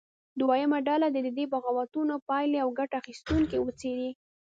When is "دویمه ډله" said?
0.39-1.07